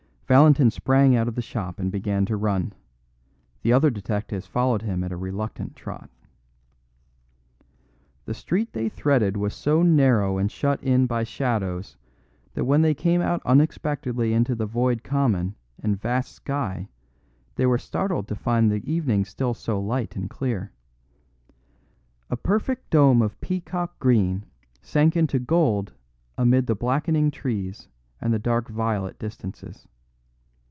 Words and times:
Valentin 0.31 0.71
sprang 0.71 1.13
out 1.13 1.27
of 1.27 1.35
the 1.35 1.41
shop 1.41 1.77
and 1.77 1.91
began 1.91 2.23
to 2.23 2.37
run. 2.37 2.71
The 3.63 3.73
other 3.73 3.89
detectives 3.89 4.47
followed 4.47 4.81
him 4.81 5.03
at 5.03 5.11
a 5.11 5.17
reluctant 5.17 5.75
trot. 5.75 6.09
The 8.23 8.33
street 8.33 8.71
they 8.71 8.87
threaded 8.87 9.35
was 9.35 9.53
so 9.53 9.83
narrow 9.83 10.37
and 10.37 10.49
shut 10.49 10.81
in 10.81 11.05
by 11.05 11.25
shadows 11.25 11.97
that 12.53 12.63
when 12.63 12.81
they 12.81 12.93
came 12.93 13.19
out 13.21 13.41
unexpectedly 13.45 14.31
into 14.33 14.55
the 14.55 14.65
void 14.65 15.03
common 15.03 15.55
and 15.83 15.99
vast 15.99 16.31
sky 16.31 16.87
they 17.55 17.65
were 17.65 17.77
startled 17.77 18.29
to 18.29 18.35
find 18.37 18.71
the 18.71 18.89
evening 18.89 19.25
still 19.25 19.53
so 19.53 19.81
light 19.81 20.15
and 20.15 20.29
clear. 20.29 20.71
A 22.29 22.37
perfect 22.37 22.89
dome 22.89 23.21
of 23.21 23.41
peacock 23.41 23.99
green 23.99 24.45
sank 24.81 25.17
into 25.17 25.39
gold 25.39 25.91
amid 26.37 26.67
the 26.67 26.73
blackening 26.75 27.31
trees 27.31 27.89
and 28.21 28.33
the 28.33 28.39
dark 28.39 28.69
violet 28.69 29.19
distances. 29.19 29.89